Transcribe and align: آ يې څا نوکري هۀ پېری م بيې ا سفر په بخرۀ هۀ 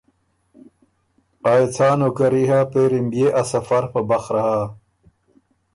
آ 1.51 1.53
يې 1.59 1.65
څا 1.75 1.89
نوکري 1.99 2.43
هۀ 2.49 2.59
پېری 2.71 2.99
م 3.05 3.07
بيې 3.11 3.27
ا 3.41 3.43
سفر 3.51 3.83
په 3.93 3.99
بخرۀ 4.09 4.41
هۀ 4.47 4.59